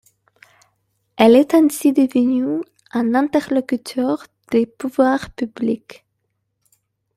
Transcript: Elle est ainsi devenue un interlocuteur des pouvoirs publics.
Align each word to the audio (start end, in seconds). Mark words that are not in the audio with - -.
Elle 1.15 1.35
est 1.35 1.53
ainsi 1.53 1.93
devenue 1.93 2.63
un 2.89 3.13
interlocuteur 3.13 4.25
des 4.49 4.65
pouvoirs 4.65 5.29
publics. 5.35 6.07